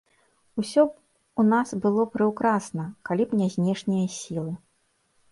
Усё 0.61 0.83
б 0.91 1.41
у 1.41 1.43
нас 1.49 1.73
было 1.83 2.05
прыўкрасна, 2.15 2.85
калі 3.09 3.27
б 3.33 3.41
не 3.43 3.47
знешнія 3.57 4.07
сілы. 4.15 4.51